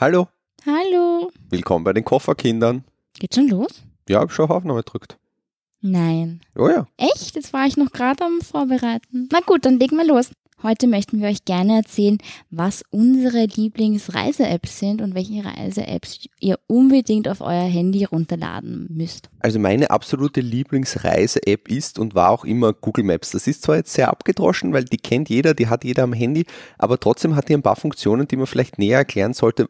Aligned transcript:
Hallo, 0.00 0.28
Hallo. 0.64 1.30
willkommen 1.50 1.84
bei 1.84 1.92
den 1.92 2.06
Kofferkindern. 2.06 2.84
Geht 3.18 3.34
schon 3.34 3.48
los? 3.48 3.82
Ja, 4.08 4.20
hab 4.20 4.32
schon 4.32 4.46
auf 4.46 4.50
Aufnahme 4.50 4.82
gedrückt. 4.82 5.18
Nein. 5.82 6.40
Oh 6.56 6.70
ja. 6.70 6.86
Echt? 6.96 7.36
Jetzt 7.36 7.52
war 7.52 7.66
ich 7.66 7.76
noch 7.76 7.92
gerade 7.92 8.24
am 8.24 8.40
Vorbereiten. 8.40 9.28
Na 9.30 9.40
gut, 9.44 9.66
dann 9.66 9.78
legen 9.78 9.96
wir 9.96 10.06
los. 10.06 10.30
Heute 10.62 10.86
möchten 10.86 11.20
wir 11.20 11.28
euch 11.28 11.44
gerne 11.44 11.76
erzählen, 11.76 12.16
was 12.48 12.82
unsere 12.88 13.44
Lieblingsreise-Apps 13.44 14.78
sind 14.78 15.02
und 15.02 15.14
welche 15.14 15.44
Reise-Apps 15.44 16.28
ihr 16.38 16.58
unbedingt 16.66 17.28
auf 17.28 17.42
euer 17.42 17.68
Handy 17.68 18.04
runterladen 18.04 18.86
müsst. 18.88 19.28
Also 19.40 19.58
meine 19.58 19.90
absolute 19.90 20.40
Lieblingsreise-App 20.40 21.68
ist 21.68 21.98
und 21.98 22.14
war 22.14 22.30
auch 22.30 22.46
immer 22.46 22.72
Google 22.72 23.04
Maps. 23.04 23.32
Das 23.32 23.46
ist 23.46 23.64
zwar 23.64 23.76
jetzt 23.76 23.92
sehr 23.92 24.08
abgedroschen, 24.08 24.72
weil 24.72 24.84
die 24.84 24.96
kennt 24.96 25.28
jeder, 25.28 25.52
die 25.52 25.68
hat 25.68 25.84
jeder 25.84 26.04
am 26.04 26.14
Handy, 26.14 26.46
aber 26.78 26.98
trotzdem 26.98 27.36
hat 27.36 27.50
die 27.50 27.54
ein 27.54 27.62
paar 27.62 27.76
Funktionen, 27.76 28.26
die 28.26 28.36
man 28.36 28.46
vielleicht 28.46 28.78
näher 28.78 28.98
erklären 28.98 29.34
sollte 29.34 29.68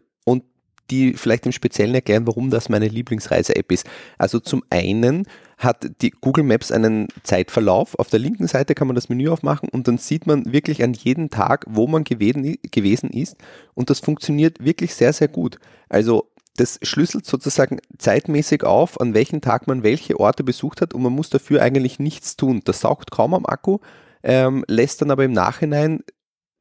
die 0.91 1.15
vielleicht 1.15 1.47
im 1.47 1.53
Speziellen 1.53 1.95
erklären, 1.95 2.27
warum 2.27 2.51
das 2.51 2.69
meine 2.69 2.89
Lieblingsreise-App 2.89 3.71
ist. 3.73 3.87
Also 4.19 4.41
zum 4.41 4.63
einen 4.71 5.27
hat 5.59 5.91
die 6.01 6.11
Google 6.11 6.45
Maps 6.45 6.73
einen 6.73 7.09
Zeitverlauf. 7.23 7.95
Auf 7.99 8.09
der 8.09 8.19
linken 8.19 8.47
Seite 8.47 8.75
kann 8.75 8.87
man 8.87 8.95
das 8.97 9.09
Menü 9.09 9.29
aufmachen 9.29 9.69
und 9.69 9.89
dann 9.89 9.99
sieht 9.99 10.27
man 10.27 10.53
wirklich 10.53 10.83
an 10.83 10.95
jedem 10.95 11.31
Tag, 11.31 11.65
wo 11.69 11.87
man 11.87 12.05
gewesen, 12.05 13.11
ist 13.11 13.37
und 13.75 13.91
das 13.91 14.01
funktioniert 14.01 14.65
wirklich 14.65 14.95
sehr, 14.95 15.13
sehr 15.13 15.29
gut. 15.29 15.59
Also 15.89 16.31
das 16.57 16.79
schlüsselt 16.83 17.27
sozusagen 17.27 17.79
zeitmäßig 17.99 18.65
auf, 18.65 19.01
an 19.01 19.15
welchem 19.15 19.41
Tag 19.41 19.67
man 19.67 19.83
welche 19.83 20.19
Orte 20.19 20.45
besucht 20.45 20.81
hat 20.81 20.95
und 20.95 21.03
man 21.03 21.13
muss 21.13 21.31
dafür 21.31 21.63
eigentlich 21.63 21.99
nichts 21.99 22.37
tun. 22.37 22.61
Das 22.65 22.81
saugt 22.81 23.11
kaum 23.11 23.35
am 23.35 23.47
Akku, 23.47 23.79
ähm, 24.23 24.65
lässt 24.67 25.01
dann 25.01 25.11
aber 25.11 25.25
im 25.25 25.33
Nachhinein 25.33 26.03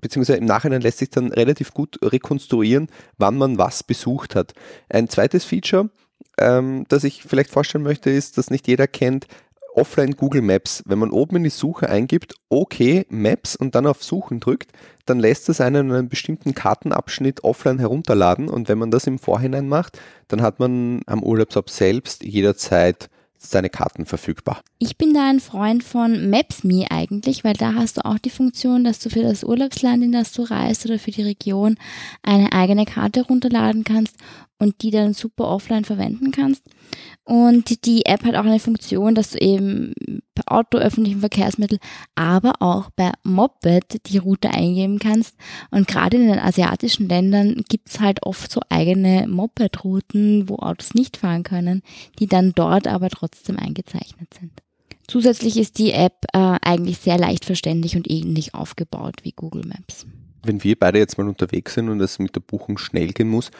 beziehungsweise 0.01 0.39
im 0.39 0.45
Nachhinein 0.45 0.81
lässt 0.81 0.99
sich 0.99 1.09
dann 1.09 1.31
relativ 1.31 1.73
gut 1.73 1.99
rekonstruieren, 2.01 2.87
wann 3.17 3.37
man 3.37 3.57
was 3.57 3.83
besucht 3.83 4.35
hat. 4.35 4.53
Ein 4.89 5.09
zweites 5.09 5.45
Feature, 5.45 5.89
ähm, 6.37 6.85
das 6.89 7.03
ich 7.03 7.23
vielleicht 7.23 7.51
vorstellen 7.51 7.83
möchte, 7.83 8.09
ist, 8.09 8.37
dass 8.37 8.49
nicht 8.49 8.67
jeder 8.67 8.87
kennt, 8.87 9.27
offline 9.73 10.15
Google 10.15 10.41
Maps. 10.41 10.83
Wenn 10.85 10.99
man 10.99 11.11
oben 11.11 11.37
in 11.37 11.43
die 11.43 11.49
Suche 11.49 11.89
eingibt, 11.89 12.35
okay, 12.49 13.05
Maps 13.09 13.55
und 13.55 13.75
dann 13.75 13.87
auf 13.87 14.03
Suchen 14.03 14.39
drückt, 14.39 14.71
dann 15.05 15.19
lässt 15.19 15.49
es 15.49 15.61
einen 15.61 15.91
einen 15.91 16.09
bestimmten 16.09 16.53
Kartenabschnitt 16.53 17.43
offline 17.43 17.79
herunterladen 17.79 18.49
und 18.49 18.67
wenn 18.67 18.77
man 18.77 18.91
das 18.91 19.07
im 19.07 19.19
Vorhinein 19.19 19.67
macht, 19.67 19.99
dann 20.27 20.41
hat 20.41 20.59
man 20.59 21.01
am 21.05 21.23
Urlaubsort 21.23 21.69
selbst 21.69 22.23
jederzeit 22.23 23.09
seine 23.39 23.69
Karten 23.69 24.05
verfügbar. 24.05 24.61
Ich 24.77 24.97
bin 24.97 25.13
da 25.13 25.29
ein 25.29 25.39
Freund 25.39 25.83
von 25.83 26.29
Maps.me 26.29 26.85
eigentlich, 26.89 27.43
weil 27.43 27.53
da 27.53 27.73
hast 27.73 27.97
du 27.97 28.05
auch 28.05 28.19
die 28.19 28.29
Funktion, 28.29 28.83
dass 28.83 28.99
du 28.99 29.09
für 29.09 29.23
das 29.23 29.43
Urlaubsland, 29.43 30.03
in 30.03 30.11
das 30.11 30.33
du 30.33 30.43
reist 30.43 30.85
oder 30.85 30.99
für 30.99 31.11
die 31.11 31.23
Region 31.23 31.77
eine 32.21 32.51
eigene 32.51 32.85
Karte 32.85 33.21
runterladen 33.21 33.85
kannst 33.85 34.15
und 34.59 34.81
die 34.83 34.91
dann 34.91 35.13
super 35.13 35.47
offline 35.47 35.85
verwenden 35.85 36.31
kannst. 36.31 36.63
Und 37.23 37.85
die 37.85 38.05
App 38.05 38.23
hat 38.23 38.35
auch 38.35 38.45
eine 38.45 38.59
Funktion, 38.59 39.15
dass 39.15 39.31
du 39.31 39.39
eben 39.39 39.93
per 40.35 40.51
Auto, 40.51 40.77
öffentlichen 40.77 41.21
Verkehrsmittel, 41.21 41.79
aber 42.15 42.53
auch 42.59 42.89
bei 42.91 43.11
Moped 43.23 44.07
die 44.07 44.17
Route 44.17 44.51
eingeben 44.51 44.99
kannst. 44.99 45.35
Und 45.71 45.87
gerade 45.87 46.17
in 46.17 46.27
den 46.27 46.39
asiatischen 46.39 47.07
Ländern 47.07 47.63
gibt's 47.69 47.99
halt 47.99 48.23
oft 48.23 48.51
so 48.51 48.61
eigene 48.69 49.27
Moped-Routen, 49.27 50.49
wo 50.49 50.57
Autos 50.57 50.93
nicht 50.93 51.17
fahren 51.17 51.43
können, 51.43 51.81
die 52.19 52.27
dann 52.27 52.53
dort 52.53 52.87
aber 52.87 53.09
trotzdem 53.09 53.57
eingezeichnet 53.57 54.33
sind. 54.33 54.51
Zusätzlich 55.07 55.57
ist 55.57 55.79
die 55.79 55.91
App 55.91 56.25
äh, 56.33 56.57
eigentlich 56.61 56.99
sehr 56.99 57.17
leicht 57.17 57.45
verständlich 57.45 57.95
und 57.95 58.09
ähnlich 58.09 58.53
aufgebaut 58.53 59.15
wie 59.23 59.31
Google 59.31 59.65
Maps. 59.65 60.05
Wenn 60.43 60.63
wir 60.63 60.77
beide 60.77 60.99
jetzt 60.99 61.17
mal 61.17 61.27
unterwegs 61.27 61.73
sind 61.73 61.89
und 61.89 61.99
es 61.99 62.19
mit 62.19 62.35
der 62.35 62.41
Buchung 62.41 62.77
schnell 62.77 63.11
gehen 63.11 63.29
muss, 63.29 63.51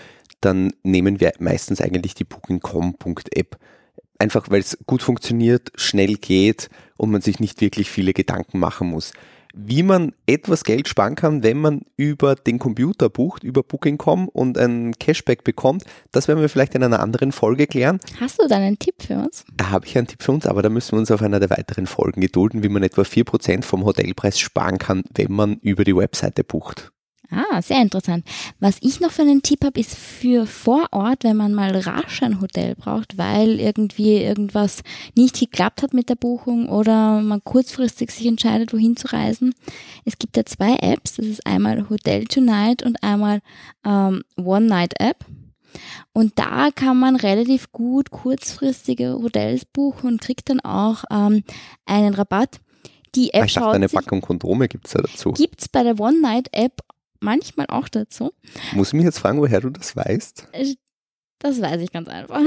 dann 0.41 0.71
nehmen 0.83 1.19
wir 1.19 1.33
meistens 1.39 1.81
eigentlich 1.81 2.13
die 2.13 2.23
Booking.com.app. 2.23 3.57
Einfach 4.17 4.49
weil 4.49 4.59
es 4.59 4.77
gut 4.85 5.01
funktioniert, 5.01 5.71
schnell 5.75 6.15
geht 6.15 6.69
und 6.97 7.11
man 7.11 7.21
sich 7.21 7.39
nicht 7.39 7.61
wirklich 7.61 7.89
viele 7.89 8.13
Gedanken 8.13 8.59
machen 8.59 8.89
muss. 8.89 9.13
Wie 9.55 9.81
man 9.81 10.13
etwas 10.27 10.63
Geld 10.63 10.87
sparen 10.87 11.15
kann, 11.15 11.41
wenn 11.41 11.57
man 11.57 11.81
über 11.97 12.35
den 12.35 12.59
Computer 12.59 13.09
bucht, 13.09 13.43
über 13.43 13.63
Booking.com 13.63 14.27
und 14.27 14.59
ein 14.59 14.93
Cashback 14.99 15.43
bekommt, 15.43 15.85
das 16.11 16.27
werden 16.27 16.41
wir 16.41 16.49
vielleicht 16.49 16.75
in 16.75 16.83
einer 16.83 16.99
anderen 16.99 17.31
Folge 17.31 17.65
klären. 17.65 17.99
Hast 18.19 18.39
du 18.39 18.47
da 18.47 18.57
einen 18.57 18.77
Tipp 18.77 19.01
für 19.01 19.15
uns? 19.15 19.45
Da 19.55 19.71
habe 19.71 19.87
ich 19.87 19.97
einen 19.97 20.05
Tipp 20.05 20.21
für 20.21 20.33
uns, 20.33 20.45
aber 20.45 20.61
da 20.61 20.69
müssen 20.69 20.91
wir 20.91 20.99
uns 20.99 21.09
auf 21.09 21.23
einer 21.23 21.39
der 21.39 21.49
weiteren 21.49 21.87
Folgen 21.87 22.21
gedulden, 22.21 22.61
wie 22.61 22.69
man 22.69 22.83
etwa 22.83 23.01
4% 23.01 23.63
vom 23.63 23.85
Hotelpreis 23.85 24.39
sparen 24.39 24.77
kann, 24.77 25.03
wenn 25.15 25.31
man 25.31 25.55
über 25.61 25.83
die 25.83 25.95
Webseite 25.95 26.43
bucht. 26.43 26.91
Ah, 27.31 27.61
sehr 27.61 27.81
interessant. 27.81 28.25
Was 28.59 28.77
ich 28.81 28.99
noch 28.99 29.11
für 29.11 29.21
einen 29.21 29.43
Tipp 29.43 29.63
habe, 29.63 29.79
ist 29.79 29.95
für 29.95 30.47
vor 30.47 30.87
Ort, 30.91 31.23
wenn 31.23 31.37
man 31.37 31.53
mal 31.53 31.75
rasch 31.77 32.23
ein 32.23 32.41
Hotel 32.41 32.73
braucht, 32.75 33.19
weil 33.19 33.59
irgendwie 33.59 34.17
irgendwas 34.17 34.81
nicht 35.15 35.39
geklappt 35.39 35.83
hat 35.83 35.93
mit 35.93 36.09
der 36.09 36.15
Buchung 36.15 36.69
oder 36.69 37.21
man 37.21 37.43
kurzfristig 37.43 38.09
sich 38.11 38.25
entscheidet, 38.25 38.73
wohin 38.73 38.95
zu 38.95 39.13
reisen. 39.13 39.53
Es 40.05 40.17
gibt 40.17 40.37
da 40.37 40.45
zwei 40.45 40.75
Apps. 40.77 41.15
Das 41.15 41.27
ist 41.27 41.45
einmal 41.45 41.87
Hotel 41.89 42.25
Tonight 42.25 42.81
und 42.81 43.03
einmal 43.03 43.41
ähm, 43.85 44.23
One 44.37 44.65
Night 44.65 44.99
App. 44.99 45.23
Und 46.13 46.39
da 46.39 46.69
kann 46.73 46.97
man 46.97 47.15
relativ 47.15 47.71
gut 47.71 48.09
kurzfristige 48.09 49.13
Hotels 49.21 49.65
buchen 49.65 50.07
und 50.07 50.21
kriegt 50.21 50.49
dann 50.49 50.61
auch 50.61 51.03
ähm, 51.11 51.43
einen 51.85 52.15
Rabatt. 52.15 52.59
Die 53.15 53.33
App 53.33 53.45
ich 53.45 53.53
dachte, 53.53 53.71
eine 53.71 53.89
Packung 53.89 54.21
Kondome 54.21 54.67
gibt 54.67 54.87
es 54.87 54.93
ja 54.93 55.01
dazu. 55.01 55.31
gibt's 55.33 55.67
bei 55.67 55.83
der 55.83 55.99
One 55.99 56.21
Night 56.21 56.49
App 56.51 56.81
manchmal 57.19 57.67
auch 57.67 57.87
dazu. 57.89 58.31
Muss 58.73 58.89
ich 58.89 58.93
mich 58.93 59.05
jetzt 59.05 59.19
fragen, 59.19 59.39
woher 59.39 59.61
du 59.61 59.69
das 59.69 59.95
weißt? 59.95 60.47
Das 61.39 61.61
weiß 61.61 61.81
ich 61.81 61.91
ganz 61.91 62.07
einfach. 62.09 62.41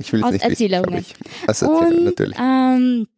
Ich 0.00 0.12
will 0.12 0.20
es 0.20 0.26
Aus 0.26 0.32
nicht 0.32 0.42
wissen, 0.44 0.50
Erzählungen. 0.50 0.84
glaub 0.90 1.00
ich. 1.00 1.14
Aus 1.48 1.62
Erzählungen, 1.62 2.04
natürlich. 2.04 2.36
ähm, 2.40 3.08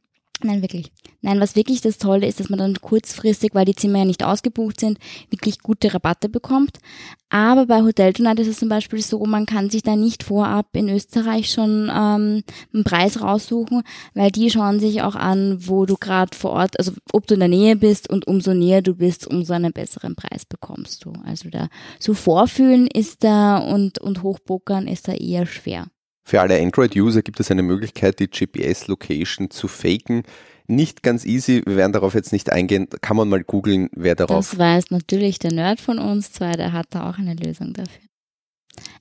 nein, 0.43 0.62
wirklich. 0.62 0.93
Nein, 1.23 1.41
was 1.41 1.56
wirklich 1.56 1.81
das 1.81 1.99
Tolle 1.99 2.27
ist, 2.27 2.41
dass 2.41 2.49
man 2.49 2.59
dann 2.59 2.81
kurzfristig, 2.81 3.55
weil 3.55 3.67
die 3.67 3.75
Zimmer 3.75 3.99
ja 3.99 4.05
nicht 4.05 4.25
ausgebucht 4.25 4.81
sind, 4.81 4.99
wirklich 5.28 5.61
gute 5.61 5.93
Rabatte 5.93 6.28
bekommt. 6.28 6.78
Aber 7.28 7.67
bei 7.67 7.83
Hotel 7.83 8.12
Tonight 8.12 8.41
ist 8.41 8.49
es 8.49 8.59
zum 8.59 8.69
Beispiel 8.69 9.01
so, 9.01 9.25
man 9.25 9.47
kann 9.47 9.71
sich 9.71 9.83
da 9.83 9.95
nicht 9.95 10.25
vorab 10.25 10.67
in 10.73 10.89
Österreich 10.89 11.51
schon 11.51 11.91
ähm, 11.91 12.43
einen 12.73 12.84
Preis 12.84 13.21
raussuchen, 13.23 13.83
weil 14.15 14.31
die 14.31 14.51
schauen 14.51 14.81
sich 14.81 15.03
auch 15.03 15.15
an, 15.15 15.59
wo 15.61 15.87
du 15.87 15.97
gerade 15.97 16.37
vor 16.37 16.51
Ort, 16.53 16.78
also 16.78 16.93
ob 17.12 17.27
du 17.27 17.34
in 17.34 17.41
der 17.41 17.49
Nähe 17.49 17.77
bist 17.77 18.11
und 18.11 18.27
umso 18.27 18.53
näher 18.53 18.83
du 18.83 18.95
bist, 18.95 19.27
umso 19.27 19.53
einen 19.53 19.72
besseren 19.72 20.17
Preis 20.17 20.45
bekommst 20.45 21.05
du. 21.05 21.12
Also 21.25 21.51
da 21.51 21.69
so 22.01 22.15
vorfühlen 22.15 22.89
ist 22.89 23.22
da 23.22 23.59
und, 23.59 24.01
und 24.01 24.22
hochpokern 24.22 24.89
ist 24.89 25.07
da 25.07 25.12
eher 25.12 25.47
schwer. 25.47 25.87
Für 26.23 26.41
alle 26.41 26.61
Android-User 26.61 27.23
gibt 27.23 27.41
es 27.41 27.51
eine 27.51 27.63
Möglichkeit, 27.63 28.21
die 28.21 28.29
GPS-Location 28.29 29.51
zu 29.51 29.69
faken. 29.69 30.23
Nicht 30.67 31.03
ganz 31.03 31.25
easy, 31.25 31.63
wir 31.67 31.77
werden 31.77 31.93
darauf 31.93 32.15
jetzt 32.15 32.33
nicht 32.33 32.53
eingehen. 32.53 32.89
Kann 33.01 33.17
man 33.17 33.29
mal 33.29 33.43
googeln, 33.43 33.89
wer 33.93 34.15
darauf 34.15 34.51
Das 34.51 34.59
weiß 34.59 34.91
natürlich 34.91 35.39
der 35.41 35.53
Nerd 35.53 35.81
von 35.81 35.99
uns 35.99 36.33
zwei, 36.33 36.53
der 36.53 36.73
hat 36.73 36.87
da 36.91 37.11
auch 37.11 37.19
eine 37.19 37.35
Lösung 37.35 37.73
dafür. 37.73 38.09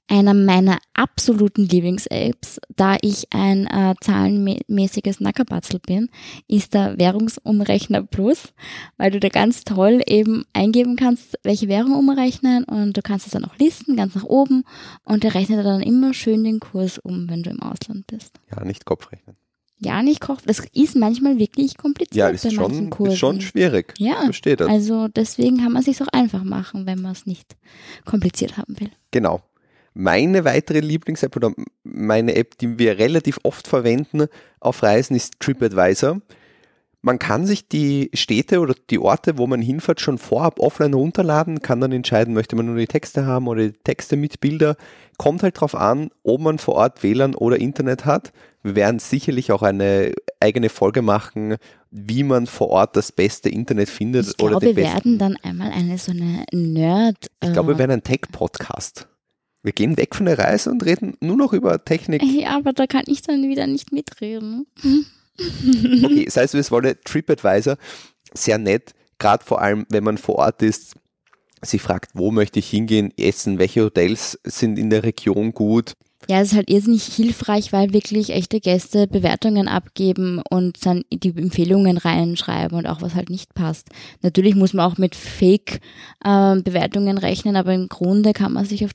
Einer 0.08 0.34
meiner 0.34 0.80
absoluten 0.94 1.64
Lieblings-Apps, 1.64 2.60
da 2.76 2.98
ich 3.02 3.28
ein 3.32 3.68
äh, 3.68 3.94
zahlenmäßiges 4.02 5.20
Nackerbatzel 5.20 5.80
bin, 5.80 6.10
ist 6.48 6.74
der 6.74 6.98
Währungsumrechner 6.98 8.04
Plus, 8.04 8.54
weil 8.98 9.12
du 9.12 9.20
da 9.20 9.30
ganz 9.30 9.64
toll 9.64 10.02
eben 10.08 10.46
eingeben 10.54 10.96
kannst, 10.96 11.38
welche 11.44 11.68
Währung 11.68 11.94
umrechnen 11.94 12.64
und 12.64 12.98
du 12.98 13.02
kannst 13.02 13.28
es 13.28 13.34
dann 13.34 13.46
auch 13.46 13.58
listen, 13.58 13.96
ganz 13.96 14.16
nach 14.16 14.24
oben 14.24 14.64
und 15.04 15.24
der 15.24 15.36
rechnet 15.36 15.66
dann 15.66 15.82
immer 15.82 16.14
schön 16.14 16.44
den 16.44 16.60
Kurs 16.60 16.98
um, 16.98 17.30
wenn 17.30 17.44
du 17.44 17.50
im 17.52 17.62
Ausland 17.62 18.08
bist. 18.08 18.40
Ja, 18.50 18.64
nicht 18.64 18.86
Kopfrechnen. 18.86 19.36
Ja, 19.82 20.04
nicht 20.04 20.20
kocht. 20.20 20.50
Das 20.50 20.60
ist 20.74 20.96
manchmal 20.96 21.40
wirklich 21.40 21.78
kompliziert 21.78 22.16
Ja, 22.16 22.28
ist 22.28 22.44
bei 22.44 22.54
manchen 22.54 22.92
schon, 22.94 23.08
ist 23.08 23.18
schon 23.18 23.42
schwierig. 23.42 23.94
Ja, 23.98 24.24
verstehe 24.24 24.58
das. 24.58 24.68
Also 24.68 25.08
deswegen 25.08 25.58
kann 25.58 25.72
man 25.72 25.80
es 25.80 25.86
sich 25.86 26.02
auch 26.02 26.12
einfach 26.12 26.44
machen, 26.44 26.86
wenn 26.86 27.02
man 27.02 27.14
es 27.14 27.26
nicht 27.26 27.56
kompliziert 28.04 28.58
haben 28.58 28.78
will. 28.80 28.92
Genau. 29.12 29.42
Meine 30.00 30.46
weitere 30.46 30.80
Lieblings-App 30.80 31.36
oder 31.36 31.52
meine 31.84 32.34
App, 32.36 32.58
die 32.58 32.80
wir 32.80 32.98
relativ 33.00 33.38
oft 33.44 33.68
verwenden 33.68 34.28
auf 34.62 34.82
Reisen, 34.82 35.14
ist 35.14 35.42
TripAdvisor. 35.42 36.22
Man 37.02 37.20
kann 37.20 37.46
sich 37.46 37.68
die 37.68 38.10
Städte 38.14 38.62
oder 38.62 38.76
die 38.90 38.98
Orte, 38.98 39.38
wo 39.38 39.46
man 39.46 39.62
hinfährt, 39.62 40.00
schon 40.00 40.18
vorab 40.18 40.62
offline 40.62 40.94
runterladen, 40.94 41.62
kann 41.62 41.82
dann 41.82 41.92
entscheiden, 41.92 42.34
möchte 42.34 42.56
man 42.56 42.68
nur 42.68 42.78
die 42.78 42.88
Texte 42.88 43.26
haben 43.26 43.50
oder 43.50 43.68
die 43.68 43.78
Texte 43.84 44.16
mit 44.16 44.40
Bilder. 44.40 44.78
Kommt 45.18 45.44
halt 45.44 45.60
drauf 45.60 45.76
an, 45.76 46.12
ob 46.24 46.40
man 46.40 46.60
vor 46.60 46.76
Ort 46.76 47.04
WLAN 47.04 47.36
oder 47.36 47.60
Internet 47.60 48.06
hat. 48.06 48.32
Wir 48.64 48.78
werden 48.78 49.00
sicherlich 49.00 49.52
auch 49.52 49.64
eine 49.64 50.14
eigene 50.40 50.70
Folge 50.70 51.02
machen, 51.02 51.58
wie 51.92 52.24
man 52.24 52.48
vor 52.48 52.70
Ort 52.70 52.96
das 52.96 53.12
beste 53.12 53.50
Internet 53.50 53.90
findet 53.90 54.28
Ich 54.28 54.40
oder 54.42 54.52
glaube, 54.52 54.68
den 54.68 54.78
wir 54.78 54.84
besten. 54.84 54.96
werden 54.96 55.18
dann 55.18 55.38
einmal 55.44 55.72
eine 55.72 55.98
so 55.98 56.14
eine 56.14 56.46
Nerd. 56.54 57.28
Ich 57.44 57.52
glaube, 57.52 57.70
wir 57.70 57.76
äh, 57.76 57.80
werden 57.80 57.92
ein 57.92 58.04
Tech-Podcast. 58.04 59.10
Wir 59.62 59.74
gehen 59.74 59.98
weg 59.98 60.16
von 60.16 60.26
der 60.26 60.40
Reise 60.40 60.72
und 60.72 60.86
reden 60.86 61.18
nur 61.20 61.36
noch 61.36 61.54
über 61.54 61.84
Technik. 61.84 62.24
ja, 62.24 62.56
aber 62.56 62.74
da 62.74 62.88
kann 62.88 63.04
ich 63.08 63.22
dann 63.22 63.44
wieder 63.44 63.68
nicht 63.68 63.92
mitreden. 63.92 64.66
Okay, 65.42 66.26
sei 66.30 66.44
es 66.44 66.54
wie 66.54 66.58
es 66.58 66.70
wolle, 66.70 67.00
TripAdvisor, 67.00 67.78
sehr 68.34 68.58
nett, 68.58 68.94
gerade 69.20 69.42
vor 69.42 69.62
allem, 69.62 69.86
wenn 69.88 70.04
man 70.04 70.18
vor 70.18 70.36
Ort 70.36 70.62
ist, 70.62 70.98
Sie 71.62 71.80
fragt, 71.80 72.12
wo 72.14 72.32
möchte 72.32 72.60
ich 72.60 72.70
hingehen, 72.70 73.14
essen, 73.18 73.60
welche 73.60 73.84
Hotels 73.84 74.40
sind 74.44 74.80
in 74.80 74.90
der 74.90 75.04
Region 75.04 75.52
gut. 75.52 75.94
Ja, 76.28 76.42
es 76.42 76.50
ist 76.50 76.56
halt 76.56 76.70
irrsinnig 76.70 77.04
hilfreich, 77.04 77.74
weil 77.74 77.94
wirklich 77.94 78.30
echte 78.30 78.60
Gäste 78.60 79.08
Bewertungen 79.08 79.68
abgeben 79.68 80.42
und 80.50 80.86
dann 80.86 81.04
die 81.12 81.30
Empfehlungen 81.30 81.98
reinschreiben 81.98 82.78
und 82.78 82.88
auch 82.88 83.02
was 83.02 83.16
halt 83.16 83.30
nicht 83.30 83.54
passt. 83.56 83.90
Natürlich 84.22 84.56
muss 84.56 84.74
man 84.74 84.90
auch 84.90 84.98
mit 84.98 85.16
Fake-Bewertungen 85.16 87.18
äh, 87.18 87.22
rechnen, 87.22 87.56
aber 87.56 87.74
im 87.74 87.88
Grunde 87.88 88.34
kann 88.34 88.54
man 88.54 88.66
sich 88.66 88.86
auf 88.86 88.94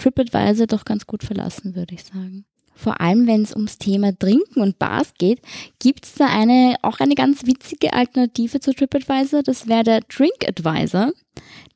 TripAdvisor 0.00 0.66
doch 0.66 0.84
ganz 0.84 1.06
gut 1.06 1.22
verlassen, 1.22 1.74
würde 1.74 1.94
ich 1.94 2.04
sagen 2.04 2.44
vor 2.80 3.00
allem 3.00 3.26
wenn 3.26 3.42
es 3.42 3.54
ums 3.54 3.78
Thema 3.78 4.18
Trinken 4.18 4.60
und 4.60 4.78
Bars 4.78 5.12
geht, 5.18 5.40
gibt 5.78 6.06
es 6.06 6.14
da 6.14 6.26
eine, 6.26 6.76
auch 6.82 7.00
eine 7.00 7.14
ganz 7.14 7.46
witzige 7.46 7.92
Alternative 7.92 8.60
zu 8.60 8.74
TripAdvisor. 8.74 9.42
Das 9.42 9.68
wäre 9.68 9.84
der 9.84 10.00
DrinkAdvisor. 10.00 11.12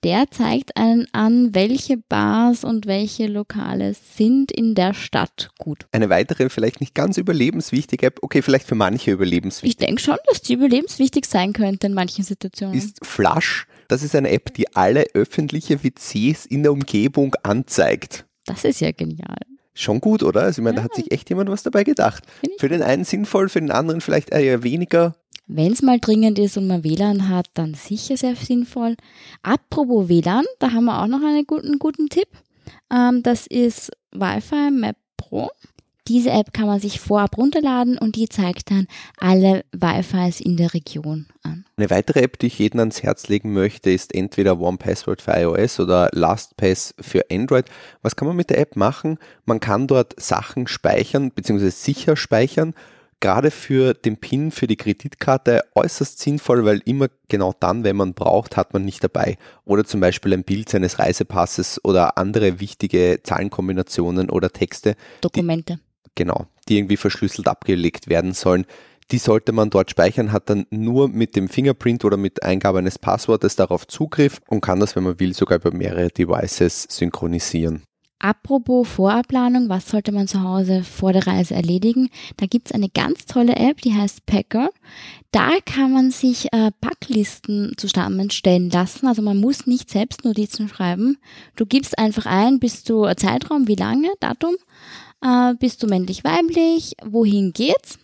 Der 0.03 0.31
zeigt 0.31 0.77
einen 0.77 1.07
an, 1.13 1.55
welche 1.55 1.97
Bars 1.97 2.65
und 2.65 2.87
welche 2.87 3.27
Lokale 3.27 3.95
sind 3.95 4.53
in 4.53 4.75
der 4.75 4.93
Stadt 4.93 5.51
gut. 5.59 5.87
Eine 5.93 6.11
weitere, 6.11 6.51
vielleicht 6.51 6.81
nicht 6.81 6.95
ganz 6.95 7.17
überlebenswichtige 7.17 8.07
App, 8.07 8.19
okay, 8.23 8.43
vielleicht 8.43 8.67
für 8.67 8.75
manche 8.75 9.13
überlebenswichtig. 9.13 9.81
Ich 9.81 9.87
denke 9.87 10.03
schon, 10.03 10.17
dass 10.29 10.43
die 10.43 10.55
überlebenswichtig 10.55 11.25
sein 11.27 11.53
könnte 11.53 11.87
in 11.87 11.95
manchen 11.95 12.25
Situationen. 12.25 12.77
Ist 12.77 13.05
Flush. 13.05 13.67
Das 13.89 14.03
ist 14.03 14.15
eine 14.15 14.31
App, 14.31 14.55
die 14.55 14.75
alle 14.75 15.07
öffentliche 15.15 15.83
WCs 15.83 16.47
in 16.47 16.63
der 16.63 16.73
Umgebung 16.73 17.35
anzeigt. 17.43 18.27
Das 18.47 18.65
ist 18.65 18.81
ja 18.81 18.93
genial 18.93 19.39
schon 19.75 20.01
gut, 20.01 20.23
oder? 20.23 20.43
Also 20.43 20.61
ich 20.61 20.65
meine, 20.65 20.77
ja. 20.77 20.83
da 20.83 20.85
hat 20.85 20.95
sich 20.95 21.11
echt 21.13 21.29
jemand 21.29 21.51
was 21.51 21.63
dabei 21.63 21.85
gedacht. 21.85 22.25
Für 22.59 22.69
den 22.69 22.83
einen 22.83 23.05
sinnvoll, 23.05 23.49
für 23.49 23.61
den 23.61 23.71
anderen 23.71 24.01
vielleicht 24.01 24.31
eher 24.31 24.63
weniger. 24.63 25.17
Wenn 25.47 25.73
es 25.73 25.83
mal 25.83 26.01
dringend 26.01 26.39
ist 26.39 26.57
und 26.57 26.67
man 26.67 26.85
WLAN 26.85 27.29
hat, 27.29 27.49
dann 27.55 27.75
sicher 27.75 28.17
sehr 28.17 28.35
sinnvoll. 28.35 28.97
Apropos 29.43 30.09
WLAN, 30.09 30.45
da 30.59 30.73
haben 30.73 30.87
wir 30.87 31.03
auch 31.03 31.07
noch 31.07 31.23
einen 31.23 31.47
guten, 31.47 31.79
guten 31.79 32.09
Tipp. 32.09 32.29
Ähm, 32.91 33.23
das 33.23 33.47
ist 33.47 33.91
Wi-Fi 34.13 34.71
Map 34.71 34.97
Pro. 35.19 35.51
Diese 36.07 36.31
App 36.31 36.53
kann 36.53 36.67
man 36.67 36.81
sich 36.81 37.01
vorab 37.01 37.39
runterladen 37.39 37.97
und 37.97 38.17
die 38.17 38.29
zeigt 38.29 38.71
dann 38.71 38.87
alle 39.19 39.65
Wi-Fis 39.73 40.39
in 40.41 40.59
der 40.59 40.75
Region 40.75 41.27
an. 41.43 41.65
Eine 41.79 41.89
weitere 41.89 42.21
App, 42.21 42.39
die 42.39 42.49
ich 42.49 42.59
jedem 42.59 42.81
ans 42.81 43.03
Herz 43.03 43.29
legen 43.29 43.55
möchte, 43.55 43.91
ist 43.91 44.15
entweder 44.15 44.61
OnePassword 44.61 45.23
für 45.23 45.33
iOS 45.33 45.81
oder 45.81 46.11
LastPass 46.13 46.95
für 47.01 47.25
Android. 47.31 47.67
Was 48.03 48.17
kann 48.17 48.29
man 48.29 48.37
mit 48.37 48.51
der 48.51 48.59
App 48.59 48.77
machen? 48.77 49.19
Man 49.47 49.61
kann 49.61 49.87
dort 49.87 50.21
Sachen 50.21 50.67
speichern 50.67 51.31
bzw. 51.31 51.71
sicher 51.71 52.17
speichern 52.17 52.75
gerade 53.25 53.51
für 53.51 53.95
den 53.95 54.19
PIN 54.19 54.51
für 54.51 54.67
die 54.67 54.77
Kreditkarte 54.77 55.63
äußerst 55.75 56.19
sinnvoll, 56.19 56.67
weil 56.67 56.83
immer 56.85 57.09
genau 57.29 57.55
dann, 57.59 57.83
wenn 57.83 57.97
man 57.97 58.13
braucht, 58.13 58.59
hat 58.59 58.75
man 58.75 58.85
nicht 58.85 59.03
dabei. 59.03 59.39
Oder 59.65 59.85
zum 59.85 60.01
Beispiel 60.01 60.35
ein 60.35 60.45
Bild 60.45 60.69
seines 60.69 60.99
Reisepasses 60.99 61.83
oder 61.83 62.19
andere 62.19 62.61
wichtige 62.61 63.21
Zahlenkombinationen 63.23 64.29
oder 64.29 64.51
Texte. 64.51 64.95
Dokumente. 65.23 65.79
Genau, 66.15 66.47
die 66.69 66.79
irgendwie 66.79 66.97
verschlüsselt 66.97 67.49
abgelegt 67.49 68.09
werden 68.09 68.33
sollen. 68.33 68.67
Die 69.11 69.19
sollte 69.19 69.53
man 69.53 69.71
dort 69.71 69.91
speichern, 69.91 70.33
hat 70.33 70.49
dann 70.49 70.67
nur 70.71 71.09
mit 71.09 71.37
dem 71.37 71.49
Fingerprint 71.49 72.05
oder 72.05 72.17
mit 72.17 72.43
Eingabe 72.43 72.79
eines 72.79 72.99
Passwortes 72.99 73.55
darauf 73.57 73.87
Zugriff 73.87 74.41
und 74.49 74.63
kann 74.63 74.81
das, 74.81 74.97
wenn 74.97 75.03
man 75.03 75.21
will, 75.21 75.35
sogar 75.35 75.59
über 75.59 75.73
mehrere 75.73 76.09
Devices 76.09 76.87
synchronisieren. 76.89 77.83
Apropos 78.25 78.89
Vorabplanung, 78.89 79.69
was 79.69 79.89
sollte 79.89 80.11
man 80.11 80.27
zu 80.27 80.43
Hause 80.43 80.83
vor 80.83 81.13
der 81.13 81.27
Reise 81.27 81.53
erledigen? 81.53 82.09
Da 82.39 82.47
gibt 82.47 82.69
es 82.69 82.73
eine 82.73 82.89
ganz 82.89 83.27
tolle 83.27 83.55
App, 83.57 83.83
die 83.83 83.93
heißt 83.93 84.25
Packer. 84.25 84.71
Da 85.31 85.51
kann 85.67 85.93
man 85.93 86.11
sich 86.11 86.51
äh, 86.53 86.71
Packlisten 86.81 87.75
zusammenstellen 87.77 88.71
lassen. 88.71 89.09
Also 89.09 89.21
man 89.21 89.37
muss 89.37 89.67
nicht 89.67 89.91
selbst 89.91 90.25
Notizen 90.25 90.69
schreiben. 90.71 91.19
Du 91.55 91.67
gibst 91.67 91.99
einfach 91.99 92.25
ein, 92.25 92.61
bist 92.61 92.89
du 92.89 93.05
Zeitraum, 93.15 93.69
wie 93.69 93.75
lange, 93.75 94.09
Datum, 94.21 94.55
äh, 95.25 95.55
bist 95.59 95.83
du 95.83 95.87
männlich, 95.87 96.23
weiblich, 96.23 96.95
wohin 97.03 97.53
geht's? 97.53 97.99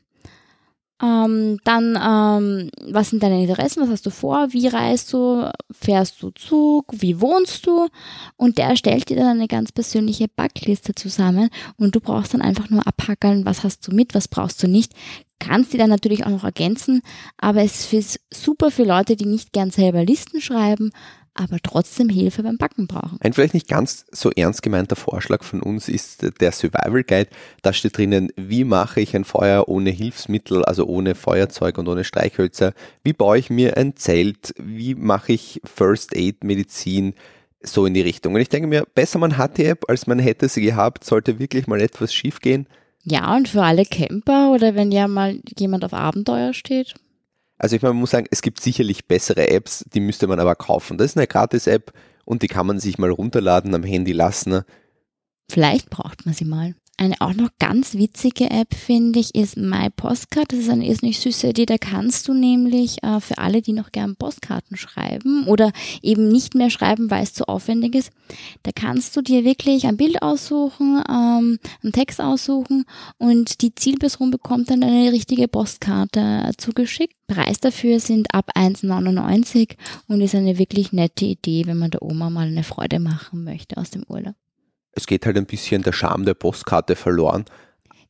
Ähm, 1.02 1.58
dann, 1.64 1.96
ähm, 1.96 2.70
was 2.93 3.08
sind 3.08 3.22
deine 3.22 3.43
Interessen? 3.43 3.82
Was 3.82 3.88
hast 3.88 4.06
du 4.06 4.11
vor? 4.11 4.49
Wie 4.50 4.67
reist 4.67 5.12
du? 5.12 5.50
Fährst 5.70 6.22
du 6.22 6.31
Zug? 6.31 6.84
Wie 6.93 7.20
wohnst 7.22 7.67
du? 7.67 7.88
Und 8.37 8.58
der 8.58 8.67
erstellt 8.67 9.08
dir 9.08 9.17
dann 9.17 9.38
eine 9.38 9.49
ganz 9.49 9.72
persönliche 9.72 10.28
Backliste 10.28 10.94
zusammen 10.94 11.49
und 11.78 11.94
du 11.94 12.00
brauchst 12.00 12.34
dann 12.34 12.43
einfach 12.43 12.69
nur 12.69 12.87
abhackeln, 12.87 13.46
was 13.46 13.64
hast 13.64 13.87
du 13.88 13.94
mit, 13.94 14.14
was 14.14 14.28
brauchst 14.28 14.62
du 14.62 14.69
nicht. 14.69 14.93
Kannst 15.38 15.73
die 15.73 15.78
dann 15.78 15.88
natürlich 15.88 16.26
auch 16.26 16.31
noch 16.31 16.44
ergänzen, 16.44 17.00
aber 17.38 17.62
es 17.62 17.90
ist 17.94 18.20
super 18.31 18.70
für 18.70 18.84
Leute, 18.84 19.16
die 19.16 19.25
nicht 19.25 19.55
gern 19.55 19.70
selber 19.70 20.05
Listen 20.05 20.43
schreiben, 20.43 20.93
aber 21.35 21.59
trotzdem 21.62 22.09
Hilfe 22.09 22.43
beim 22.43 22.59
Backen 22.59 22.87
brauchen. 22.87 23.19
Ein 23.21 23.32
vielleicht 23.32 23.55
nicht 23.55 23.69
ganz 23.69 24.05
so 24.11 24.31
ernst 24.31 24.62
gemeinter 24.62 24.97
Vorschlag 24.97 25.43
von 25.43 25.62
uns 25.62 25.88
ist 25.88 26.41
der 26.41 26.53
Survival 26.53 27.05
Guide. 27.05 27.31
Da 27.62 27.73
steht 27.73 27.97
drinnen, 27.97 28.31
wie 28.37 28.65
mache 28.65 29.00
ich 29.00 29.15
ein 29.15 29.25
Feuer 29.25 29.69
ohne 29.69 29.91
Hilfsmittel, 29.91 30.65
also 30.65 30.87
ohne 30.87 31.15
Feuerzeug 31.15 31.79
und 31.79 31.88
ohne 31.88 32.05
Streichhölzer? 32.05 32.73
Wie 33.03 33.12
baue 33.12 33.38
ich 33.38 33.50
mir 33.50 33.77
ein 33.77 33.97
Zelt? 33.97 34.55
Wie 34.59 34.94
mache 34.94 35.32
ich 35.32 35.61
First 35.65 36.17
Aid 36.17 36.44
Medizin? 36.44 37.15
So 37.62 37.85
in 37.85 37.93
die 37.93 38.00
Richtung. 38.00 38.35
Und 38.35 38.41
ich 38.41 38.49
denke 38.49 38.69
mir, 38.69 38.87
besser 38.94 39.19
man 39.19 39.37
hat 39.37 39.59
die 39.59 39.67
App, 39.67 39.85
als 39.88 40.06
man 40.06 40.19
hätte 40.19 40.49
sie 40.49 40.62
gehabt, 40.62 41.05
sollte 41.05 41.38
wirklich 41.38 41.67
mal 41.67 41.81
etwas 41.81 42.15
schief 42.15 42.41
gehen. 42.41 42.67
Ja, 43.03 43.35
und 43.37 43.49
für 43.49 43.62
alle 43.62 43.85
Camper 43.85 44.50
oder 44.53 44.75
wenn 44.75 44.93
ja 44.93 45.09
mal 45.09 45.38
jemand 45.59 45.85
auf 45.85 45.93
Abenteuer 45.93 46.55
steht, 46.55 46.94
also 47.61 47.77
ich 47.77 47.83
meine, 47.83 47.93
man 47.93 48.01
muss 48.01 48.11
sagen, 48.12 48.27
es 48.31 48.41
gibt 48.41 48.59
sicherlich 48.59 49.07
bessere 49.07 49.51
Apps, 49.51 49.85
die 49.93 50.01
müsste 50.01 50.27
man 50.27 50.41
aber 50.41 50.55
kaufen. 50.55 50.97
Das 50.97 51.11
ist 51.11 51.19
eine 51.19 51.27
Gratis-App 51.27 51.93
und 52.25 52.43
die 52.43 52.47
kann 52.47 52.67
man 52.67 52.81
sich 52.81 52.97
mal 52.97 53.11
runterladen, 53.11 53.75
am 53.75 53.85
Handy 53.85 54.12
lassen. 54.12 54.62
Vielleicht 55.51 55.91
braucht 55.91 56.25
man 56.25 56.35
sie 56.35 56.47
mal. 56.47 56.75
Eine 57.00 57.19
auch 57.23 57.32
noch 57.32 57.49
ganz 57.58 57.94
witzige 57.94 58.50
App, 58.50 58.75
finde 58.75 59.20
ich, 59.20 59.35
ist 59.35 59.56
My 59.56 59.88
Postcard. 59.88 60.52
Das 60.52 60.58
ist 60.58 60.69
eine 60.69 60.87
irrsinnig 60.87 61.19
süße 61.19 61.49
Idee. 61.49 61.64
Da 61.64 61.79
kannst 61.79 62.29
du 62.29 62.35
nämlich 62.35 63.02
äh, 63.02 63.20
für 63.20 63.38
alle, 63.38 63.62
die 63.62 63.73
noch 63.73 63.91
gern 63.91 64.17
Postkarten 64.17 64.76
schreiben 64.76 65.47
oder 65.47 65.73
eben 66.02 66.29
nicht 66.29 66.55
mehr 66.55 66.69
schreiben, 66.69 67.11
weil 67.11 67.23
es 67.23 67.32
zu 67.32 67.49
aufwendig 67.49 67.94
ist, 67.94 68.12
da 68.64 68.70
kannst 68.75 69.17
du 69.17 69.23
dir 69.23 69.47
wirklich 69.47 69.87
ein 69.87 69.97
Bild 69.97 70.20
aussuchen, 70.20 71.02
ähm, 71.08 71.58
einen 71.82 71.93
Text 71.94 72.20
aussuchen 72.20 72.85
und 73.17 73.62
die 73.62 73.75
Zielperson 73.75 74.31
bekommt 74.31 74.69
dann 74.69 74.82
eine 74.82 75.11
richtige 75.11 75.49
Postkarte 75.49 76.50
zugeschickt. 76.58 77.17
Preis 77.26 77.61
dafür 77.61 77.99
sind 78.00 78.35
ab 78.35 78.50
1,99 78.55 79.79
und 80.06 80.20
ist 80.20 80.35
eine 80.35 80.58
wirklich 80.58 80.93
nette 80.93 81.25
Idee, 81.25 81.62
wenn 81.64 81.79
man 81.79 81.93
der 81.93 82.02
Oma 82.02 82.29
mal 82.29 82.49
eine 82.49 82.62
Freude 82.62 83.00
machen 83.00 83.43
möchte 83.43 83.79
aus 83.79 83.88
dem 83.88 84.04
Urlaub 84.07 84.35
es 84.92 85.06
geht 85.06 85.26
halt 85.26 85.37
ein 85.37 85.47
bisschen 85.47 85.82
der 85.82 85.92
Charme 85.92 86.25
der 86.25 86.35
Postkarte 86.35 86.97
verloren. 86.97 87.44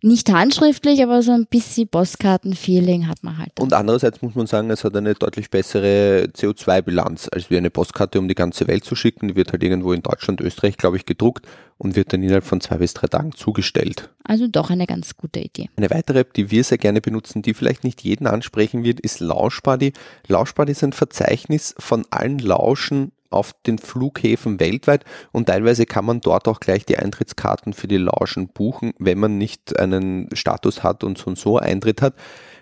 Nicht 0.02 0.30
handschriftlich, 0.30 1.02
aber 1.02 1.22
so 1.22 1.32
ein 1.32 1.46
bisschen 1.46 1.86
Postkarten-Feeling 1.86 3.06
hat 3.06 3.22
man 3.22 3.36
halt. 3.36 3.60
Und 3.60 3.74
andererseits 3.74 4.22
muss 4.22 4.34
man 4.34 4.46
sagen, 4.46 4.70
es 4.70 4.82
hat 4.82 4.96
eine 4.96 5.14
deutlich 5.14 5.50
bessere 5.50 6.28
CO2-Bilanz, 6.34 7.28
als 7.30 7.50
wie 7.50 7.58
eine 7.58 7.68
Postkarte 7.68 8.18
um 8.18 8.26
die 8.26 8.34
ganze 8.34 8.66
Welt 8.66 8.84
zu 8.84 8.94
schicken. 8.94 9.28
Die 9.28 9.36
wird 9.36 9.52
halt 9.52 9.62
irgendwo 9.62 9.92
in 9.92 10.02
Deutschland, 10.02 10.40
Österreich, 10.40 10.78
glaube 10.78 10.96
ich, 10.96 11.04
gedruckt 11.04 11.46
und 11.76 11.96
wird 11.96 12.14
dann 12.14 12.22
innerhalb 12.22 12.44
von 12.44 12.62
zwei 12.62 12.78
bis 12.78 12.94
drei 12.94 13.08
Tagen 13.08 13.32
zugestellt. 13.32 14.08
Also 14.24 14.48
doch 14.48 14.70
eine 14.70 14.86
ganz 14.86 15.18
gute 15.18 15.40
Idee. 15.40 15.68
Eine 15.76 15.90
weitere 15.90 16.20
App, 16.20 16.32
die 16.32 16.50
wir 16.50 16.64
sehr 16.64 16.78
gerne 16.78 17.02
benutzen, 17.02 17.42
die 17.42 17.52
vielleicht 17.52 17.84
nicht 17.84 18.02
jeden 18.02 18.26
ansprechen 18.26 18.84
wird, 18.84 19.00
ist 19.00 19.20
Lauschbuddy. 19.20 19.92
Lauschbuddy 20.28 20.72
ist 20.72 20.82
ein 20.82 20.94
Verzeichnis 20.94 21.74
von 21.78 22.06
allen 22.10 22.38
Lauschen 22.38 23.12
auf 23.30 23.54
den 23.66 23.78
Flughäfen 23.78 24.60
weltweit 24.60 25.04
und 25.32 25.46
teilweise 25.46 25.86
kann 25.86 26.04
man 26.04 26.20
dort 26.20 26.48
auch 26.48 26.60
gleich 26.60 26.84
die 26.84 26.98
Eintrittskarten 26.98 27.72
für 27.72 27.88
die 27.88 27.96
Lauschen 27.96 28.48
buchen, 28.48 28.92
wenn 28.98 29.18
man 29.18 29.38
nicht 29.38 29.78
einen 29.78 30.28
Status 30.34 30.82
hat 30.82 31.04
und 31.04 31.18
so 31.18 31.26
und 31.26 31.38
so 31.38 31.58
Eintritt 31.58 32.02
hat. 32.02 32.14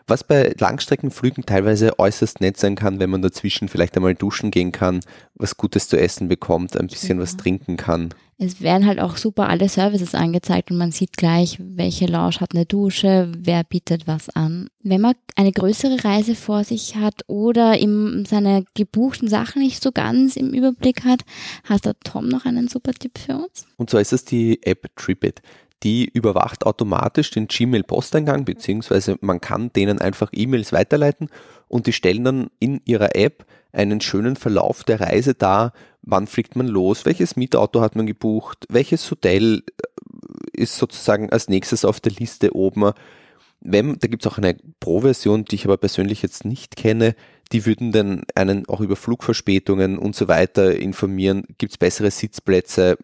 Was 0.09 0.25
bei 0.25 0.55
Langstreckenflügen 0.59 1.45
teilweise 1.45 1.99
äußerst 1.99 2.41
nett 2.41 2.57
sein 2.57 2.77
kann, 2.77 2.99
wenn 2.99 3.11
man 3.11 3.21
dazwischen 3.21 3.69
vielleicht 3.69 3.95
einmal 3.95 4.15
duschen 4.15 4.51
gehen 4.51 4.73
kann, 4.73 5.01
was 5.35 5.59
Gutes 5.59 5.87
zu 5.87 6.01
essen 6.01 6.29
bekommt, 6.29 6.79
ein 6.79 6.87
bisschen 6.87 7.19
ja. 7.19 7.23
was 7.23 7.37
trinken 7.37 7.77
kann. 7.77 8.15
Es 8.39 8.63
werden 8.63 8.87
halt 8.87 9.01
auch 9.01 9.19
super 9.19 9.51
alle 9.51 9.69
Services 9.69 10.15
angezeigt 10.15 10.71
und 10.71 10.79
man 10.79 10.93
sieht 10.93 11.17
gleich, 11.17 11.59
welche 11.61 12.07
Lounge 12.07 12.37
hat 12.41 12.55
eine 12.55 12.65
Dusche, 12.65 13.31
wer 13.37 13.65
bietet 13.65 14.07
was 14.07 14.31
an. 14.31 14.69
Wenn 14.83 15.03
man 15.03 15.15
eine 15.35 15.53
größere 15.53 16.03
Reise 16.03 16.35
vor 16.35 16.65
sich 16.65 16.97
hat 16.97 17.23
oder 17.27 17.79
eben 17.79 18.25
seine 18.25 18.65
gebuchten 18.75 19.29
Sachen 19.29 19.61
nicht 19.61 19.83
so 19.83 19.93
ganz 19.93 20.37
im 20.37 20.55
Überblick 20.55 21.05
hat, 21.05 21.21
hat 21.65 21.85
der 21.85 21.99
Tom 22.01 22.29
noch 22.29 22.47
einen 22.47 22.69
super 22.69 22.93
Tipp 22.93 23.19
für 23.19 23.35
uns. 23.35 23.67
Und 23.77 23.91
zwar 23.91 24.01
ist 24.01 24.15
es 24.15 24.25
die 24.25 24.63
App 24.63 24.89
TripIt 24.97 25.43
die 25.83 26.09
überwacht 26.13 26.67
automatisch 26.67 27.31
den 27.31 27.47
Gmail-Posteingang, 27.47 28.45
beziehungsweise 28.45 29.17
man 29.21 29.41
kann 29.41 29.73
denen 29.73 30.01
einfach 30.01 30.31
E-Mails 30.33 30.73
weiterleiten 30.73 31.29
und 31.69 31.87
die 31.87 31.93
stellen 31.93 32.25
dann 32.25 32.51
in 32.59 32.81
ihrer 32.85 33.15
App 33.15 33.47
einen 33.73 34.01
schönen 34.01 34.37
Verlauf 34.37 34.85
der 34.85 35.01
Reise 35.01 35.35
dar. 35.35 35.73
Wann 36.03 36.27
fliegt 36.27 36.57
man 36.57 36.67
los? 36.67 37.05
Welches 37.05 37.37
Mietauto 37.37 37.81
hat 37.81 37.97
man 37.97 38.07
gebucht? 38.07 38.65
Welches 38.69 39.11
Hotel 39.11 39.63
äh, 39.63 40.63
ist 40.63 40.77
sozusagen 40.77 41.31
als 41.31 41.49
nächstes 41.49 41.85
auf 41.85 42.01
der 42.01 42.13
Liste 42.13 42.55
oben? 42.57 42.93
Wenn, 43.61 43.99
da 43.99 44.09
gibt 44.09 44.25
es 44.25 44.33
auch 44.33 44.39
eine 44.39 44.57
Pro-Version, 44.81 45.45
die 45.45 45.57
ich 45.57 45.65
aber 45.65 45.77
persönlich 45.77 46.23
jetzt 46.23 46.45
nicht 46.45 46.77
kenne, 46.77 47.15
die 47.53 47.67
würden 47.67 47.93
dann 47.93 48.23
einen 48.35 48.69
auch 48.69 48.81
über 48.81 48.97
Flugverspätungen 48.97 49.99
und 49.99 50.15
so 50.15 50.29
weiter 50.29 50.77
informieren. 50.77 51.45
Gibt 51.59 51.73
es 51.73 51.79
bessere 51.79 52.11
Sitzplätze? 52.11 52.99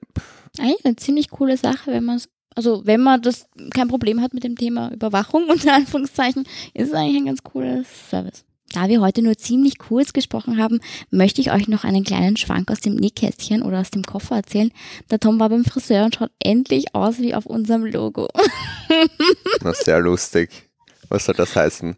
Eigentlich 0.58 0.84
eine 0.84 0.96
ziemlich 0.96 1.30
coole 1.30 1.56
Sache, 1.56 1.90
wenn 1.90 2.04
man 2.04 2.20
also 2.54 2.82
wenn 2.84 3.00
man 3.00 3.22
das 3.22 3.46
kein 3.72 3.88
Problem 3.88 4.20
hat 4.20 4.34
mit 4.34 4.44
dem 4.44 4.56
Thema 4.56 4.92
Überwachung 4.92 5.44
unter 5.48 5.74
Anführungszeichen, 5.74 6.44
ist 6.74 6.88
es 6.88 6.94
eigentlich 6.94 7.22
ein 7.22 7.26
ganz 7.26 7.42
cooles 7.42 7.86
Service. 8.10 8.44
Da 8.72 8.88
wir 8.88 9.00
heute 9.00 9.22
nur 9.22 9.36
ziemlich 9.36 9.78
kurz 9.78 10.12
gesprochen 10.12 10.60
haben, 10.60 10.80
möchte 11.10 11.40
ich 11.40 11.52
euch 11.52 11.68
noch 11.68 11.84
einen 11.84 12.02
kleinen 12.02 12.36
Schwank 12.36 12.72
aus 12.72 12.80
dem 12.80 12.96
Nähkästchen 12.96 13.62
oder 13.62 13.80
aus 13.80 13.90
dem 13.90 14.02
Koffer 14.02 14.36
erzählen. 14.36 14.72
Der 15.10 15.20
Tom 15.20 15.38
war 15.38 15.48
beim 15.48 15.64
Friseur 15.64 16.06
und 16.06 16.16
schaut 16.16 16.32
endlich 16.40 16.92
aus 16.92 17.18
wie 17.18 17.36
auf 17.36 17.46
unserem 17.46 17.84
Logo. 17.84 18.28
Na, 19.62 19.72
sehr 19.74 20.00
lustig. 20.00 20.50
Was 21.08 21.26
soll 21.26 21.36
das 21.36 21.54
heißen? 21.54 21.96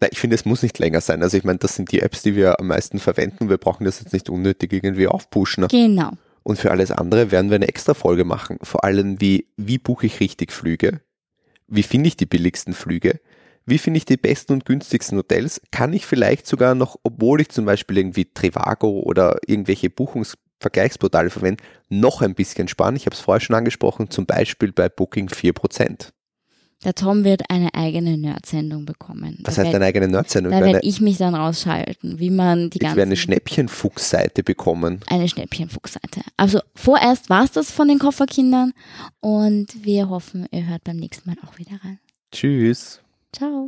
Na, 0.00 0.08
ich 0.10 0.18
finde, 0.18 0.36
es 0.36 0.44
muss 0.44 0.62
nicht 0.62 0.78
länger 0.78 1.00
sein. 1.00 1.22
Also 1.22 1.38
ich 1.38 1.44
meine, 1.44 1.58
das 1.58 1.76
sind 1.76 1.90
die 1.90 2.00
Apps, 2.00 2.22
die 2.22 2.36
wir 2.36 2.60
am 2.60 2.66
meisten 2.66 2.98
verwenden. 2.98 3.48
Wir 3.48 3.56
brauchen 3.56 3.84
das 3.84 4.00
jetzt 4.00 4.12
nicht 4.12 4.28
unnötig 4.28 4.74
irgendwie 4.74 5.08
aufpushen. 5.08 5.68
Genau. 5.68 6.12
Und 6.48 6.58
für 6.58 6.70
alles 6.70 6.90
andere 6.90 7.30
werden 7.30 7.50
wir 7.50 7.56
eine 7.56 7.68
extra 7.68 7.92
Folge 7.92 8.24
machen. 8.24 8.56
Vor 8.62 8.82
allem 8.82 9.20
wie, 9.20 9.48
wie 9.58 9.76
buche 9.76 10.06
ich 10.06 10.18
richtig 10.18 10.50
Flüge? 10.50 11.02
Wie 11.66 11.82
finde 11.82 12.08
ich 12.08 12.16
die 12.16 12.24
billigsten 12.24 12.72
Flüge? 12.72 13.20
Wie 13.66 13.76
finde 13.76 13.98
ich 13.98 14.06
die 14.06 14.16
besten 14.16 14.54
und 14.54 14.64
günstigsten 14.64 15.18
Hotels? 15.18 15.60
Kann 15.72 15.92
ich 15.92 16.06
vielleicht 16.06 16.46
sogar 16.46 16.74
noch, 16.74 16.98
obwohl 17.02 17.42
ich 17.42 17.50
zum 17.50 17.66
Beispiel 17.66 17.98
irgendwie 17.98 18.32
Trivago 18.32 19.00
oder 19.00 19.36
irgendwelche 19.46 19.90
Buchungsvergleichsportale 19.90 21.28
verwende, 21.28 21.62
noch 21.90 22.22
ein 22.22 22.34
bisschen 22.34 22.66
sparen? 22.66 22.96
Ich 22.96 23.04
habe 23.04 23.14
es 23.14 23.20
vorher 23.20 23.42
schon 23.42 23.54
angesprochen, 23.54 24.08
zum 24.08 24.24
Beispiel 24.24 24.72
bei 24.72 24.88
Booking 24.88 25.28
4%. 25.28 26.12
Der 26.84 26.94
Tom 26.94 27.24
wird 27.24 27.50
eine 27.50 27.74
eigene 27.74 28.16
Nerd-Sendung 28.16 28.84
bekommen. 28.84 29.38
Was 29.42 29.56
da 29.56 29.64
heißt 29.64 29.74
eine 29.74 29.84
eigene 29.84 30.06
Nerd-Sendung? 30.06 30.52
Da 30.52 30.60
werde 30.64 30.80
ich 30.82 31.00
mich 31.00 31.16
dann 31.16 31.34
rausschalten, 31.34 32.20
wie 32.20 32.30
man 32.30 32.70
die 32.70 32.78
ganze. 32.78 32.92
Ich 32.92 32.96
werde 32.98 33.08
eine 33.08 33.16
Schnäppchenfuchs-Seite 33.16 34.44
bekommen. 34.44 35.00
Eine 35.08 35.28
Schnäppchenfuchs-Seite. 35.28 36.20
Also 36.36 36.60
vorerst 36.76 37.30
war 37.30 37.42
es 37.42 37.50
das 37.50 37.72
von 37.72 37.88
den 37.88 37.98
Kofferkindern 37.98 38.72
und 39.18 39.84
wir 39.84 40.08
hoffen, 40.08 40.46
ihr 40.52 40.66
hört 40.66 40.84
beim 40.84 40.96
nächsten 40.96 41.28
Mal 41.28 41.36
auch 41.44 41.58
wieder 41.58 41.80
rein. 41.82 41.98
Tschüss. 42.30 43.00
Ciao. 43.32 43.66